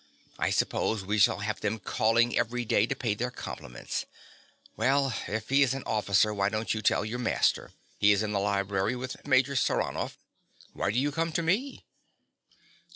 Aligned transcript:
I 0.39 0.49
suppose 0.49 1.05
we 1.05 1.19
shall 1.19 1.41
have 1.45 1.61
them 1.61 1.77
calling 1.77 2.35
every 2.35 2.65
day 2.65 2.87
to 2.87 2.95
pay 2.95 3.13
their 3.13 3.29
compliments. 3.29 4.07
Well, 4.75 5.13
if 5.27 5.49
he 5.49 5.61
is 5.61 5.75
an 5.75 5.83
officer 5.85 6.33
why 6.33 6.49
don't 6.49 6.73
you 6.73 6.81
tell 6.81 7.05
your 7.05 7.19
master? 7.19 7.69
He 7.99 8.11
is 8.11 8.23
in 8.23 8.31
the 8.31 8.39
library 8.39 8.95
with 8.95 9.27
Major 9.27 9.53
Saranoff. 9.55 10.17
Why 10.73 10.89
do 10.89 10.97
you 10.97 11.11
come 11.11 11.31
to 11.33 11.43
me? 11.43 11.85